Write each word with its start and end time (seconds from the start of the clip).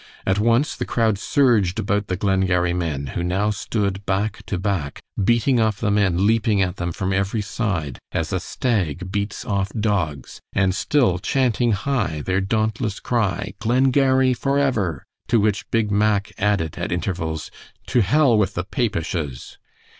At 0.25 0.39
once 0.39 0.75
the 0.75 0.83
crowd 0.83 1.19
surged 1.19 1.77
about 1.77 2.07
the 2.07 2.15
Glengarry 2.15 2.73
men, 2.73 3.11
who 3.13 3.21
now 3.21 3.51
stood 3.51 4.03
back 4.03 4.43
to 4.47 4.57
back, 4.57 4.99
beating 5.23 5.59
off 5.59 5.79
the 5.79 5.91
men 5.91 6.25
leaping 6.25 6.59
at 6.59 6.77
them 6.77 6.91
from 6.91 7.13
every 7.13 7.41
side, 7.43 7.99
as 8.11 8.33
a 8.33 8.39
stag 8.39 9.11
beats 9.11 9.45
off 9.45 9.69
dogs, 9.79 10.41
and 10.53 10.73
still 10.73 11.19
chanting 11.19 11.73
high 11.73 12.21
their 12.21 12.41
dauntless 12.41 12.99
cry, 12.99 13.53
"Glengarry 13.59 14.33
forever," 14.33 15.05
to 15.27 15.39
which 15.39 15.69
Big 15.69 15.91
Mack 15.91 16.31
added 16.39 16.79
at 16.79 16.91
intervals, 16.91 17.51
"To 17.89 18.01
hell 18.01 18.35
with 18.39 18.55
the 18.55 18.63
Papishes!" 18.63 19.59